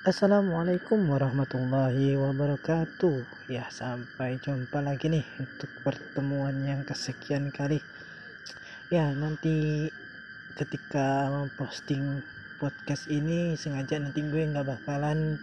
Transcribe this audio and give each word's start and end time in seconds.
Assalamualaikum 0.00 1.12
warahmatullahi 1.12 2.16
wabarakatuh. 2.16 3.20
Ya 3.52 3.68
sampai 3.68 4.40
jumpa 4.40 4.80
lagi 4.80 5.12
nih 5.12 5.28
Untuk 5.36 5.68
pertemuan 5.84 6.56
yang 6.64 6.88
kesekian 6.88 7.52
kali. 7.52 7.84
Ya 8.88 9.12
nanti 9.12 9.92
Ketika 10.56 11.28
memposting 11.28 12.24
Podcast 12.56 13.12
ini 13.12 13.60
Sengaja 13.60 14.00
nanti 14.00 14.24
gue 14.24 14.40
nggak 14.40 14.72
bakalan 14.72 15.36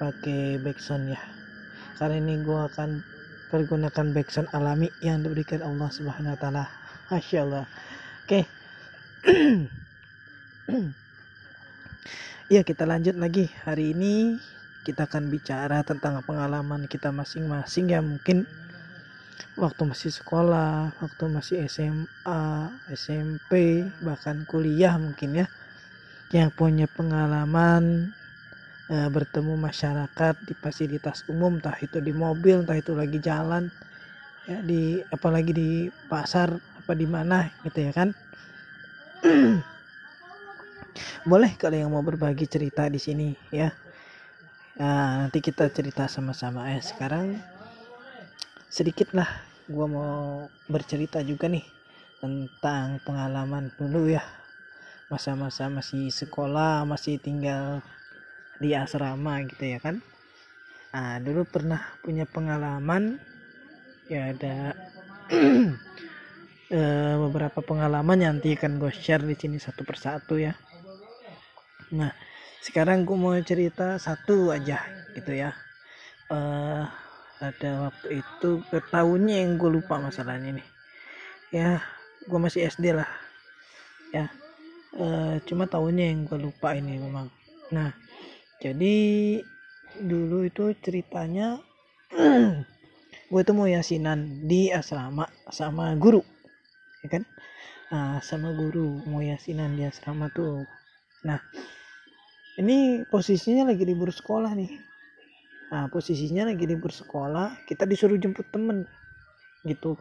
pakai 0.00 0.56
backsound 0.64 1.12
ya. 1.12 1.20
Kali 2.00 2.24
ini 2.24 2.40
gue 2.40 2.56
akan 2.56 3.04
Pergunakan 3.52 4.16
backsound 4.16 4.48
alami 4.56 4.88
Yang 5.04 5.28
diberikan 5.28 5.60
Allah 5.60 5.92
subhanahu 5.92 6.32
wa 6.32 6.40
ta'ala. 6.40 6.64
Masya 7.12 7.38
Allah. 7.44 7.68
Oke 8.24 8.48
Ya 12.52 12.60
kita 12.60 12.84
lanjut 12.84 13.16
lagi 13.16 13.48
hari 13.64 13.96
ini 13.96 14.36
kita 14.84 15.08
akan 15.08 15.32
bicara 15.32 15.80
tentang 15.80 16.20
pengalaman 16.28 16.84
kita 16.84 17.08
masing-masing 17.08 17.88
ya 17.88 18.04
mungkin 18.04 18.44
waktu 19.56 19.82
masih 19.88 20.12
sekolah, 20.12 20.92
waktu 21.00 21.24
masih 21.32 21.56
SMA, 21.64 22.68
SMP, 22.92 23.82
bahkan 24.04 24.44
kuliah 24.44 25.00
mungkin 25.00 25.40
ya 25.40 25.46
yang 26.36 26.52
punya 26.52 26.84
pengalaman 26.90 28.12
e, 28.92 28.96
bertemu 29.08 29.54
masyarakat 29.56 30.34
di 30.44 30.54
fasilitas 30.58 31.24
umum, 31.30 31.56
entah 31.56 31.78
itu 31.80 32.02
di 32.02 32.12
mobil, 32.12 32.60
entah 32.60 32.76
itu 32.76 32.92
lagi 32.92 33.22
jalan, 33.22 33.70
ya 34.44 34.58
di 34.60 35.00
apalagi 35.08 35.52
di 35.56 35.70
pasar 36.10 36.52
apa 36.52 36.92
di 36.92 37.06
mana 37.08 37.48
gitu 37.64 37.78
ya 37.88 37.92
kan. 37.96 38.08
boleh 41.26 41.56
kalau 41.58 41.76
yang 41.76 41.90
mau 41.90 42.02
berbagi 42.04 42.46
cerita 42.46 42.86
di 42.86 43.00
sini 43.00 43.34
ya. 43.50 43.72
Nah, 44.74 45.26
nanti 45.26 45.38
kita 45.38 45.70
cerita 45.70 46.10
sama-sama. 46.10 46.66
Ya 46.70 46.82
sekarang 46.82 47.38
sedikit 48.66 49.14
lah 49.14 49.28
gue 49.70 49.86
mau 49.86 50.44
bercerita 50.66 51.22
juga 51.22 51.46
nih 51.46 51.64
tentang 52.18 52.98
pengalaman 53.06 53.70
dulu 53.78 54.10
ya. 54.10 54.22
Masa-masa 55.12 55.70
masih 55.70 56.10
sekolah 56.10 56.82
masih 56.88 57.20
tinggal 57.22 57.84
di 58.58 58.74
asrama 58.74 59.42
gitu 59.46 59.64
ya 59.66 59.78
kan? 59.78 60.02
Nah 60.94 61.18
dulu 61.18 61.42
pernah 61.46 61.82
punya 62.02 62.26
pengalaman 62.26 63.18
ya 64.06 64.30
ada 64.30 64.76
eh, 66.70 67.14
beberapa 67.18 67.64
pengalaman 67.64 68.20
yang 68.20 68.32
nanti 68.36 68.52
akan 68.52 68.76
gue 68.76 68.92
share 68.92 69.24
di 69.24 69.32
sini 69.32 69.56
satu 69.56 69.80
persatu 69.82 70.36
ya 70.36 70.52
Nah, 71.92 72.12
sekarang 72.64 73.04
gue 73.04 73.16
mau 73.18 73.36
cerita 73.44 74.00
satu 74.00 74.48
aja 74.54 74.80
gitu 75.12 75.36
ya. 75.36 75.52
Uh, 76.32 76.88
ada 77.44 77.90
waktu 77.90 78.24
itu 78.24 78.64
ke 78.72 78.78
tahunnya 78.88 79.44
yang 79.44 79.60
gue 79.60 79.70
lupa 79.80 80.00
masalahnya 80.00 80.56
nih. 80.56 80.68
Ya, 81.52 81.84
gue 82.24 82.38
masih 82.40 82.64
SD 82.64 82.96
lah. 82.96 83.10
Ya, 84.14 84.32
uh, 84.96 85.36
cuma 85.44 85.68
tahunnya 85.68 86.04
yang 86.14 86.20
gue 86.24 86.38
lupa 86.40 86.72
ini 86.72 86.96
memang. 86.96 87.28
Nah, 87.74 87.92
jadi 88.62 88.96
dulu 90.00 90.48
itu 90.48 90.72
ceritanya 90.80 91.60
gue 93.30 93.40
itu 93.42 93.52
mau 93.52 93.68
yasinan 93.68 94.46
di 94.48 94.70
asrama 94.72 95.28
sama 95.50 95.92
guru, 95.98 96.22
ya 97.04 97.08
kan? 97.18 97.22
Nah, 97.92 98.18
sama 98.24 98.54
guru 98.56 99.04
mau 99.04 99.20
yasinan 99.20 99.76
di 99.76 99.84
asrama 99.84 100.32
tuh. 100.32 100.64
Nah, 101.24 101.40
ini 102.60 103.02
posisinya 103.10 103.66
lagi 103.66 103.82
libur 103.82 104.14
sekolah 104.14 104.54
nih. 104.54 104.70
Nah 105.74 105.90
posisinya 105.90 106.46
lagi 106.46 106.70
libur 106.70 106.94
sekolah 106.94 107.66
kita 107.66 107.82
disuruh 107.82 108.14
jemput 108.14 108.46
temen 108.54 108.86
gitu. 109.66 109.98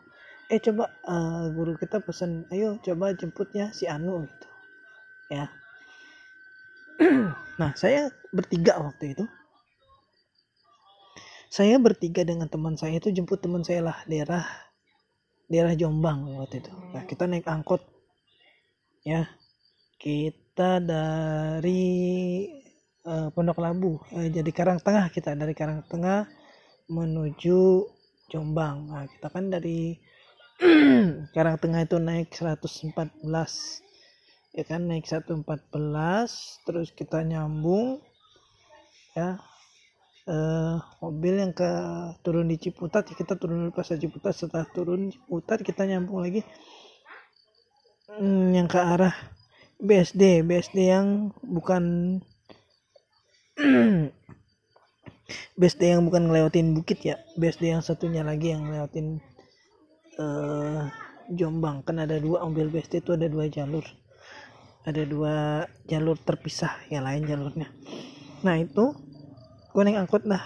Eh 0.54 0.62
coba 0.62 0.94
uh, 1.10 1.50
guru 1.50 1.74
kita 1.74 1.98
pesan 1.98 2.46
ayo 2.54 2.78
coba 2.86 3.18
jemput 3.18 3.50
ya 3.58 3.74
si 3.74 3.90
Anu 3.90 4.30
gitu 4.30 4.48
ya. 5.34 5.46
Nah 7.54 7.74
saya 7.78 8.14
bertiga 8.30 8.78
waktu 8.82 9.18
itu. 9.18 9.26
Saya 11.50 11.78
bertiga 11.78 12.26
dengan 12.26 12.50
teman 12.50 12.78
saya 12.78 12.98
itu 12.98 13.10
jemput 13.14 13.42
teman 13.42 13.66
saya 13.66 13.82
lah 13.86 13.98
daerah 14.06 14.46
daerah 15.50 15.74
Jombang 15.74 16.38
waktu 16.38 16.62
itu. 16.62 16.74
Nah 16.94 17.02
kita 17.10 17.26
naik 17.26 17.50
angkot 17.50 17.82
ya. 19.06 19.26
Kita 19.98 20.43
kita 20.54 20.86
dari 20.86 22.46
uh, 23.10 23.34
Pondok 23.34 23.58
Labu 23.58 23.98
uh, 24.14 24.30
jadi 24.30 24.46
Karang 24.54 24.78
Tengah 24.78 25.10
kita 25.10 25.34
dari 25.34 25.58
Karang 25.58 25.82
Tengah 25.90 26.30
menuju 26.94 27.90
Jombang. 28.30 28.86
Nah, 28.86 29.10
kita 29.10 29.34
kan 29.34 29.50
dari 29.50 29.98
Karang 31.34 31.58
Tengah 31.58 31.90
itu 31.90 31.98
naik 31.98 32.38
114 32.38 32.94
ya 34.54 34.64
kan? 34.70 34.86
Naik 34.86 35.10
114 35.10 35.42
terus 36.70 36.94
kita 36.94 37.26
nyambung 37.26 38.06
ya. 39.18 39.42
Uh, 40.30 40.78
mobil 41.02 41.42
yang 41.42 41.50
ke 41.58 41.66
turun 42.22 42.46
di 42.46 42.62
Ciputat 42.62 43.10
ya 43.10 43.18
kita 43.18 43.42
turun 43.42 43.66
di 43.66 43.74
pasar 43.74 43.98
Ciputat. 43.98 44.38
Setelah 44.38 44.70
turun 44.70 45.10
Ciputat 45.10 45.66
kita 45.66 45.90
nyambung 45.90 46.22
lagi 46.22 46.46
hmm, 48.06 48.54
yang 48.54 48.70
ke 48.70 48.78
arah 48.78 49.42
BSD 49.84 50.48
BSD 50.48 50.78
yang 50.96 51.36
bukan 51.44 51.84
BSD 55.60 55.82
yang 55.92 56.08
bukan 56.08 56.32
ngelewatin 56.32 56.72
bukit 56.72 57.04
ya. 57.04 57.20
BSD 57.36 57.76
yang 57.76 57.84
satunya 57.84 58.24
lagi 58.24 58.56
yang 58.56 58.64
ngelewatin 58.64 59.20
uh, 60.24 60.88
Jombang. 61.28 61.84
Kan 61.84 62.00
ada 62.00 62.16
dua 62.16 62.48
mobil 62.48 62.72
BSD 62.72 63.04
itu 63.04 63.12
ada 63.20 63.28
dua 63.28 63.52
jalur. 63.52 63.84
Ada 64.88 65.04
dua 65.04 65.68
jalur 65.84 66.16
terpisah 66.16 66.88
yang 66.88 67.04
lain 67.04 67.28
jalurnya. 67.28 67.68
Nah 68.48 68.56
itu 68.60 68.96
gue 69.76 69.82
naik 69.84 70.08
angkot 70.08 70.24
dah. 70.24 70.44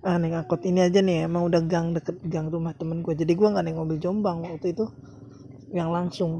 Ah 0.00 0.16
naik 0.16 0.48
angkot 0.48 0.64
ini 0.64 0.80
aja 0.80 1.04
nih 1.04 1.28
emang 1.28 1.44
udah 1.44 1.60
gang 1.60 1.92
deket 1.92 2.24
gang 2.24 2.48
rumah 2.48 2.72
temen 2.72 3.04
gue 3.04 3.12
jadi 3.12 3.32
gue 3.36 3.48
nggak 3.52 3.64
naik 3.68 3.76
mobil 3.76 4.00
Jombang 4.00 4.48
waktu 4.48 4.72
itu. 4.72 4.88
Yang 5.76 5.88
langsung 5.92 6.32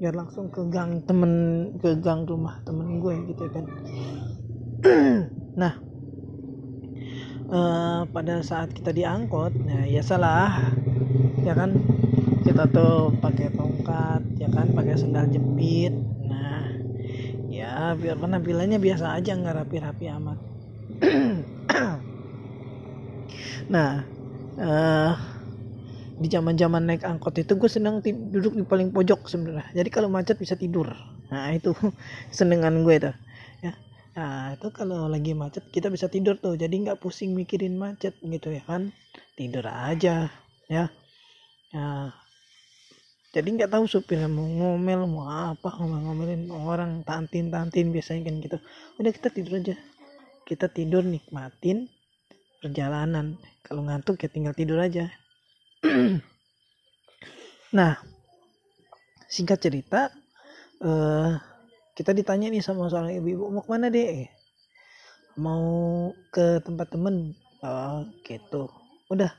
biar 0.00 0.16
langsung 0.16 0.48
ke 0.48 0.64
gang 0.72 1.04
temen 1.04 1.32
ke 1.76 1.92
gang 2.00 2.24
rumah 2.24 2.56
temen 2.64 3.04
gue 3.04 3.16
gitu 3.28 3.44
kan. 3.52 3.64
Nah 5.60 5.76
uh, 7.52 8.08
pada 8.08 8.40
saat 8.40 8.72
kita 8.72 8.96
diangkut 8.96 9.52
nah 9.60 9.84
ya 9.84 10.00
salah 10.00 10.72
ya 11.44 11.52
kan? 11.52 11.76
Kita 12.40 12.64
tuh 12.72 13.12
pakai 13.20 13.52
tongkat 13.52 14.24
ya 14.40 14.48
kan? 14.48 14.72
Pakai 14.72 14.96
sendal 14.96 15.28
jepit. 15.28 15.92
Nah 16.24 16.64
ya 17.52 17.92
biar 17.92 18.16
penampilannya 18.16 18.80
biasa 18.80 19.20
aja 19.20 19.36
nggak 19.36 19.68
rapi-rapi 19.68 20.04
amat. 20.16 20.38
Nah 23.70 24.02
uh, 24.56 25.12
di 26.20 26.28
zaman 26.28 26.52
zaman 26.52 26.84
naik 26.84 27.08
angkot 27.08 27.32
itu 27.40 27.56
gue 27.56 27.70
senang 27.72 28.04
duduk 28.04 28.52
di 28.52 28.60
paling 28.68 28.92
pojok 28.92 29.24
sebenarnya. 29.24 29.72
Jadi 29.72 29.88
kalau 29.88 30.12
macet 30.12 30.36
bisa 30.36 30.52
tidur. 30.52 30.92
Nah 31.32 31.48
itu 31.56 31.72
senengan 32.36 32.84
gue 32.84 32.94
itu 33.00 33.12
ya. 33.64 33.72
Nah 34.20 34.52
itu 34.52 34.68
kalau 34.68 35.08
lagi 35.08 35.32
macet 35.32 35.64
kita 35.72 35.88
bisa 35.88 36.12
tidur 36.12 36.36
tuh. 36.36 36.60
Jadi 36.60 36.76
nggak 36.84 37.00
pusing 37.00 37.32
mikirin 37.32 37.80
macet 37.80 38.12
gitu 38.20 38.52
ya 38.52 38.60
kan? 38.68 38.92
Tidur 39.32 39.64
aja 39.64 40.28
ya. 40.68 40.92
Nah, 41.72 42.12
jadi 43.32 43.48
nggak 43.56 43.72
tahu 43.72 43.88
supirnya 43.88 44.28
mau 44.28 44.44
ngomel 44.44 45.08
mau 45.08 45.24
apa 45.24 45.72
mau 45.80 45.88
ngomelin 45.88 46.52
orang 46.52 47.00
tantin 47.00 47.48
tantin 47.48 47.96
biasanya 47.96 48.28
kan 48.28 48.34
gitu. 48.44 48.58
Udah 49.00 49.10
kita 49.16 49.32
tidur 49.32 49.56
aja. 49.56 49.72
Kita 50.44 50.68
tidur 50.68 51.00
nikmatin 51.00 51.88
perjalanan. 52.60 53.40
Kalau 53.64 53.88
ngantuk 53.88 54.20
ya 54.20 54.28
tinggal 54.28 54.52
tidur 54.52 54.76
aja 54.84 55.08
nah 57.76 57.96
singkat 59.30 59.58
cerita 59.62 60.10
uh, 60.82 61.38
kita 61.96 62.16
ditanya 62.16 62.50
nih 62.50 62.64
sama 62.64 62.88
seorang 62.90 63.16
ibu-ibu 63.20 63.48
mau 63.48 63.62
ke 63.64 63.70
mana 63.70 63.86
deh 63.92 64.26
mau 65.38 66.10
ke 66.28 66.60
tempat 66.64 66.92
temen. 66.92 67.32
Oh 67.60 68.04
gitu. 68.24 68.72
Udah 69.12 69.32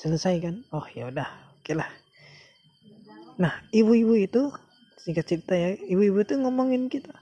selesai 0.00 0.40
kan? 0.44 0.54
Oh 0.72 0.84
ya 0.92 1.08
udah 1.12 1.28
oke 1.60 1.72
lah. 1.76 1.88
Nah 3.40 3.52
ibu-ibu 3.72 4.16
itu 4.16 4.52
singkat 5.00 5.24
cerita 5.28 5.54
ya 5.54 5.76
ibu-ibu 5.86 6.24
itu 6.24 6.34
ngomongin 6.40 6.90
kita 6.90 7.14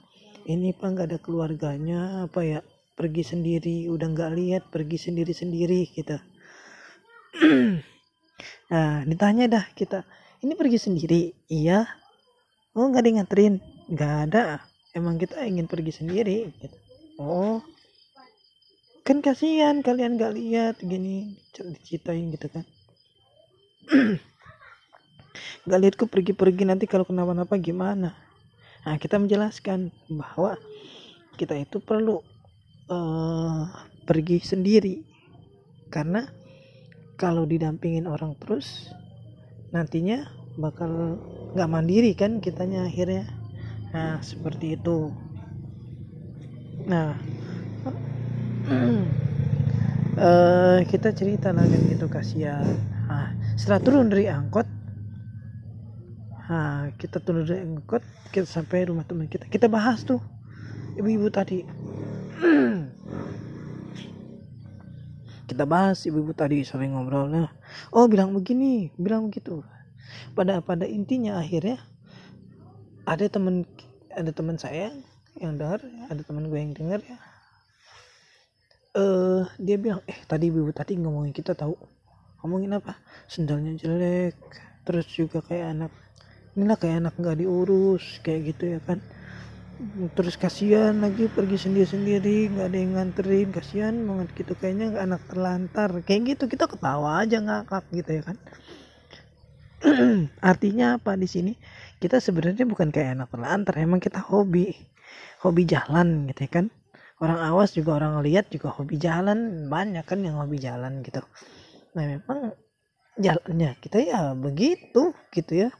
ini 0.48 0.72
pak 0.72 0.88
nggak 0.96 1.08
ada 1.12 1.18
keluarganya 1.20 2.24
apa 2.24 2.40
ya 2.40 2.58
pergi 2.96 3.20
sendiri 3.20 3.92
udah 3.92 4.08
nggak 4.08 4.32
lihat 4.40 4.62
pergi 4.72 4.96
sendiri 4.96 5.36
sendiri 5.36 5.84
kita 5.92 6.24
Nah, 8.70 9.06
ditanya 9.06 9.44
dah 9.46 9.64
kita, 9.76 10.02
ini 10.42 10.52
pergi 10.58 10.78
sendiri? 10.78 11.22
Iya. 11.46 11.86
Oh, 12.74 12.90
nggak 12.90 13.02
ada 13.06 13.10
nganterin? 13.20 13.54
Nggak 13.90 14.14
ada. 14.30 14.44
Emang 14.94 15.18
kita 15.18 15.42
ingin 15.46 15.70
pergi 15.70 15.92
sendiri. 15.94 16.50
Gitu. 16.50 16.76
Oh, 17.18 17.62
kan 19.04 19.20
kasihan 19.20 19.84
kalian 19.84 20.16
gak 20.16 20.32
lihat 20.32 20.80
gini 20.80 21.36
diceritain 21.52 22.32
gitu 22.32 22.48
kan 22.48 22.64
gak 25.68 25.80
lihat 25.84 25.94
kok 26.00 26.08
pergi-pergi 26.08 26.64
nanti 26.64 26.88
kalau 26.88 27.04
kenapa-napa 27.04 27.60
gimana 27.60 28.16
nah 28.80 28.96
kita 28.96 29.20
menjelaskan 29.20 29.92
bahwa 30.08 30.56
kita 31.36 31.52
itu 31.52 31.84
perlu 31.84 32.24
uh, 32.88 33.68
pergi 34.08 34.40
sendiri 34.40 35.04
karena 35.92 36.24
kalau 37.14 37.46
didampingin 37.46 38.10
orang 38.10 38.34
terus 38.38 38.90
nantinya 39.70 40.26
bakal 40.54 41.18
nggak 41.54 41.70
mandiri 41.70 42.12
kan 42.14 42.38
kitanya 42.42 42.86
akhirnya. 42.86 43.26
Nah 43.94 44.18
seperti 44.22 44.78
itu. 44.78 45.10
Nah 46.86 47.18
uh, 50.18 50.78
kita 50.90 51.14
cerita 51.14 51.54
lah 51.54 51.66
kan 51.66 51.80
gitu 51.90 52.06
kasihan. 52.10 52.66
Nah, 53.04 53.30
setelah 53.54 53.80
turun 53.84 54.10
dari 54.10 54.26
angkot 54.26 54.66
nah, 56.50 56.90
kita 56.98 57.22
turun 57.22 57.46
dari 57.46 57.62
angkot 57.62 58.02
kita 58.34 58.46
sampai 58.46 58.90
rumah 58.90 59.06
teman 59.06 59.30
kita. 59.30 59.46
Kita 59.46 59.70
bahas 59.70 60.02
tuh 60.02 60.18
ibu-ibu 60.98 61.30
tadi 61.30 61.62
kita 65.44 65.68
bahas 65.68 66.04
ibu-ibu 66.08 66.32
tadi 66.32 66.64
sering 66.64 66.96
ngobrolnya 66.96 67.52
oh 67.92 68.08
bilang 68.08 68.32
begini 68.32 68.92
bilang 68.96 69.28
begitu. 69.28 69.60
Pada 70.36 70.60
pada 70.60 70.84
intinya 70.84 71.40
akhirnya 71.40 71.80
ada 73.04 73.26
teman 73.28 73.68
ada 74.12 74.30
teman 74.30 74.56
saya 74.56 74.92
yang 75.36 75.58
dengar 75.58 75.82
ada 76.08 76.22
teman 76.22 76.48
gue 76.48 76.58
yang 76.60 76.72
dengar 76.72 77.00
ya. 77.04 77.18
Eh 78.94 79.00
uh, 79.00 79.42
dia 79.58 79.76
bilang 79.76 80.00
eh 80.06 80.18
tadi 80.24 80.48
ibu 80.48 80.70
tadi 80.70 80.96
ngomongin 80.96 81.34
kita 81.34 81.52
tahu. 81.52 81.74
Ngomongin 82.44 82.76
apa? 82.76 83.00
Sendalnya 83.26 83.72
jelek 83.74 84.36
terus 84.84 85.08
juga 85.08 85.40
kayak 85.40 85.66
anak 85.72 85.92
inilah 86.54 86.78
kayak 86.78 86.96
anak 87.02 87.14
nggak 87.18 87.40
diurus 87.40 88.22
kayak 88.22 88.54
gitu 88.54 88.76
ya 88.76 88.80
kan 88.84 89.02
terus 90.14 90.38
kasihan 90.38 90.94
lagi 91.02 91.26
pergi 91.26 91.58
sendiri 91.58 91.88
sendiri 91.88 92.36
nggak 92.50 92.66
ada 92.70 92.78
yang 92.78 92.92
nganterin 92.94 93.48
kasihan 93.50 93.94
banget 94.06 94.28
gitu. 94.38 94.52
Kayaknya 94.54 94.86
anak 95.02 95.22
terlantar. 95.26 95.90
Kayak 96.06 96.36
gitu 96.36 96.44
kita 96.46 96.70
ketawa 96.70 97.26
aja 97.26 97.42
ngakak 97.42 97.84
gitu 97.90 98.10
ya 98.10 98.22
kan? 98.22 98.36
Artinya 100.50 100.96
apa 100.96 101.18
di 101.18 101.26
sini? 101.26 101.52
Kita 101.98 102.22
sebenarnya 102.22 102.64
bukan 102.64 102.94
kayak 102.94 103.18
anak 103.18 103.28
terlantar 103.34 103.74
emang 103.82 104.00
kita 104.00 104.22
hobi. 104.22 104.72
Hobi 105.42 105.62
jalan 105.66 106.30
gitu 106.30 106.40
ya 106.46 106.50
kan? 106.62 106.66
Orang 107.18 107.38
awas 107.42 107.74
juga 107.74 107.98
orang 107.98 108.22
lihat 108.22 108.48
juga 108.54 108.70
hobi 108.70 108.96
jalan. 108.96 109.66
Banyak 109.66 110.06
kan 110.06 110.22
yang 110.22 110.38
hobi 110.38 110.62
jalan 110.62 111.02
gitu. 111.02 111.20
Nah 111.98 112.04
memang 112.18 112.54
jalannya 113.18 113.78
kita 113.78 114.02
ya 114.02 114.34
begitu 114.34 115.14
gitu 115.30 115.66
ya 115.66 115.70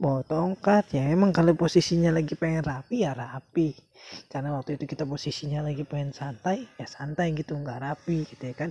bawa 0.00 0.20
tongkat 0.26 0.94
ya. 0.96 1.04
Emang 1.10 1.30
kalau 1.30 1.54
posisinya 1.54 2.10
lagi 2.10 2.34
pengen 2.34 2.64
rapi 2.66 3.06
ya 3.06 3.12
rapi. 3.14 3.74
Karena 4.28 4.54
waktu 4.56 4.76
itu 4.76 4.84
kita 4.90 5.04
posisinya 5.08 5.64
lagi 5.64 5.82
pengen 5.86 6.12
santai 6.12 6.66
ya 6.76 6.86
santai 6.86 7.32
gitu 7.32 7.56
nggak 7.56 7.80
rapi 7.80 8.26
gitu 8.28 8.42
ya 8.50 8.54
kan. 8.56 8.70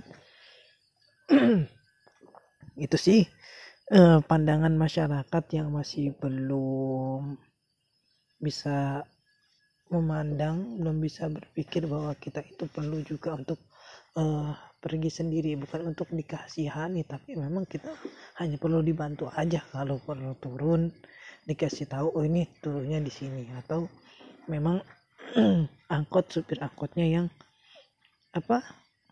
Itu 2.84 2.96
sih 2.98 3.24
eh, 3.90 4.18
pandangan 4.24 4.74
masyarakat 4.74 5.44
yang 5.56 5.68
masih 5.72 6.12
belum 6.18 7.38
bisa 8.38 9.06
memandang 9.94 10.82
belum 10.82 10.98
bisa 10.98 11.30
berpikir 11.30 11.86
bahwa 11.86 12.18
kita 12.18 12.42
itu 12.42 12.66
perlu 12.66 12.98
juga 13.06 13.38
untuk 13.38 13.62
uh, 14.18 14.50
pergi 14.82 15.08
sendiri 15.08 15.56
bukan 15.56 15.94
untuk 15.94 16.12
dikasihani 16.12 17.06
tapi 17.08 17.38
memang 17.38 17.64
kita 17.64 17.94
hanya 18.42 18.58
perlu 18.58 18.82
dibantu 18.82 19.30
aja. 19.30 19.62
Kalau 19.70 20.02
perlu 20.02 20.34
turun 20.42 20.90
dikasih 21.46 21.86
tahu 21.86 22.08
oh 22.12 22.24
ini 22.26 22.44
turunnya 22.58 22.98
di 22.98 23.12
sini. 23.14 23.46
Atau 23.54 23.86
memang 24.50 24.82
angkot 25.96 26.28
supir 26.34 26.60
angkotnya 26.60 27.06
yang 27.06 27.26
apa 28.34 28.60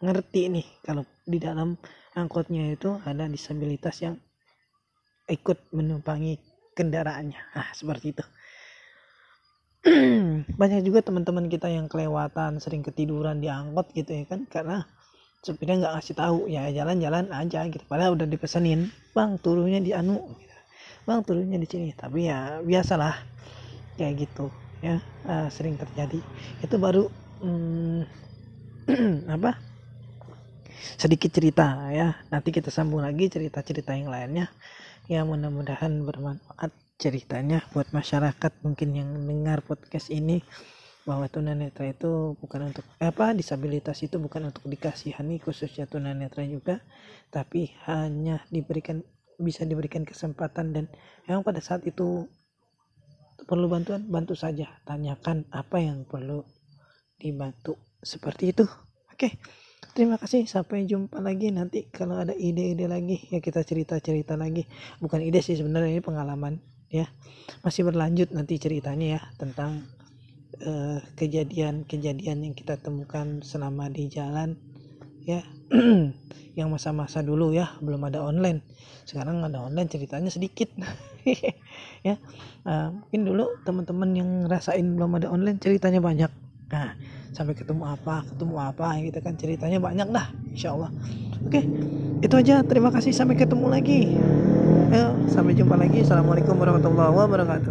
ngerti 0.03 0.51
nih 0.51 0.67
kalau 0.83 1.07
di 1.23 1.39
dalam 1.39 1.79
angkotnya 2.19 2.75
itu 2.75 2.99
ada 3.07 3.31
disabilitas 3.31 4.03
yang 4.03 4.19
ikut 5.31 5.71
menumpangi 5.71 6.37
kendaraannya. 6.75 7.41
Nah 7.55 7.71
seperti 7.71 8.13
itu 8.13 8.25
banyak 10.61 10.87
juga 10.87 11.03
teman-teman 11.03 11.51
kita 11.51 11.67
yang 11.67 11.91
kelewatan 11.91 12.63
sering 12.63 12.87
ketiduran 12.87 13.43
di 13.43 13.51
angkot 13.51 13.91
gitu 13.99 14.15
ya 14.15 14.25
kan 14.31 14.47
karena 14.47 14.87
supirnya 15.43 15.83
nggak 15.83 15.95
ngasih 15.99 16.15
tahu 16.15 16.39
ya 16.47 16.71
jalan-jalan 16.71 17.27
aja 17.35 17.67
gitu. 17.67 17.83
Padahal 17.91 18.15
udah 18.15 18.31
dipesenin 18.31 18.95
bang 19.11 19.43
turunnya 19.43 19.83
di 19.83 19.91
anu 19.91 20.39
gitu. 20.39 20.55
Bang 21.03 21.27
turunnya 21.27 21.59
di 21.59 21.67
sini. 21.67 21.91
Tapi 21.99 22.31
ya 22.31 22.63
biasalah 22.63 23.19
kayak 23.99 24.15
gitu 24.23 24.55
ya 24.79 25.03
uh, 25.27 25.51
sering 25.51 25.75
terjadi. 25.75 26.23
Itu 26.63 26.79
baru 26.79 27.11
hmm, 27.43 28.03
apa 29.35 29.59
sedikit 30.95 31.35
cerita 31.35 31.91
ya. 31.91 32.23
Nanti 32.31 32.55
kita 32.55 32.71
sambung 32.71 33.03
lagi 33.03 33.27
cerita-cerita 33.27 33.99
yang 33.99 34.15
lainnya. 34.15 34.47
Ya 35.11 35.27
mudah-mudahan 35.27 36.07
bermanfaat 36.07 36.71
ceritanya 37.03 37.67
buat 37.75 37.91
masyarakat 37.91 38.63
mungkin 38.63 38.95
yang 38.95 39.11
dengar 39.27 39.67
podcast 39.67 40.15
ini 40.15 40.39
bahwa 41.03 41.27
tunanetra 41.27 41.91
itu 41.91 42.39
bukan 42.39 42.71
untuk 42.71 42.87
apa 43.03 43.35
disabilitas 43.35 43.99
itu 44.07 44.23
bukan 44.23 44.55
untuk 44.55 44.63
dikasihani 44.71 45.43
khususnya 45.43 45.91
tunanetra 45.91 46.47
juga 46.47 46.79
tapi 47.35 47.75
hanya 47.91 48.47
diberikan 48.55 49.03
bisa 49.43 49.67
diberikan 49.67 50.07
kesempatan 50.07 50.71
dan 50.71 50.85
yang 51.27 51.43
pada 51.43 51.59
saat 51.59 51.83
itu 51.83 52.31
perlu 53.45 53.67
bantuan? 53.67 54.07
Bantu 54.07 54.39
saja. 54.39 54.71
Tanyakan 54.87 55.51
apa 55.51 55.83
yang 55.83 56.07
perlu 56.07 56.47
dibantu. 57.19 57.79
Seperti 58.03 58.55
itu. 58.55 58.65
Oke. 59.11 59.39
Terima 59.93 60.17
kasih. 60.17 60.47
Sampai 60.49 60.87
jumpa 60.89 61.21
lagi 61.21 61.53
nanti 61.53 61.91
kalau 61.91 62.23
ada 62.23 62.33
ide-ide 62.33 62.87
lagi. 62.87 63.29
Ya 63.29 63.43
kita 63.43 63.67
cerita-cerita 63.67 64.39
lagi. 64.39 64.65
Bukan 65.03 65.21
ide 65.21 65.43
sih 65.43 65.59
sebenarnya 65.59 65.99
ini 65.99 66.03
pengalaman 66.03 66.63
ya. 66.93 67.09
Masih 67.65 67.89
berlanjut 67.89 68.31
nanti 68.37 68.61
ceritanya 68.61 69.19
ya 69.19 69.21
tentang 69.41 69.89
eh, 70.61 71.01
kejadian-kejadian 71.17 72.39
uh, 72.39 72.45
yang 72.47 72.55
kita 72.55 72.79
temukan 72.79 73.41
selama 73.41 73.89
di 73.89 74.07
jalan 74.13 74.61
ya. 75.25 75.43
Yang 76.53 76.69
masa-masa 76.69 77.25
dulu 77.25 77.57
ya 77.57 77.73
belum 77.81 78.13
ada 78.13 78.21
online. 78.21 78.61
Sekarang 79.09 79.41
ada 79.41 79.65
online 79.65 79.89
ceritanya 79.89 80.29
sedikit. 80.29 80.69
Ya 82.03 82.19
uh, 82.67 82.91
mungkin 82.91 83.23
dulu 83.23 83.63
teman-teman 83.63 84.11
yang 84.11 84.29
ngerasain 84.43 84.83
belum 84.83 85.23
ada 85.23 85.31
online 85.31 85.63
ceritanya 85.63 86.03
banyak. 86.03 86.27
Nah 86.75 86.99
sampai 87.31 87.55
ketemu 87.55 87.87
apa 87.87 88.27
ketemu 88.27 88.59
apa 88.59 88.99
gitu 89.01 89.19
kan 89.23 89.39
ceritanya 89.39 89.79
banyak 89.79 90.11
dah 90.11 90.35
insya 90.51 90.75
Allah. 90.75 90.91
Oke 91.47 91.63
itu 92.27 92.35
aja. 92.35 92.67
Terima 92.67 92.91
kasih. 92.91 93.15
Sampai 93.15 93.39
ketemu 93.39 93.71
lagi 93.71 94.19
ya, 94.93 95.09
sampai 95.33 95.57
jumpa 95.57 95.75
lagi. 95.81 96.05
Assalamualaikum 96.05 96.53
warahmatullahi 96.61 97.13
wabarakatuh 97.17 97.71